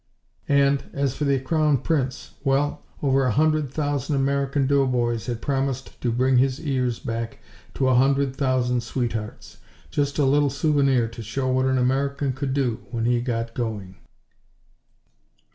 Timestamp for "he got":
13.05-13.53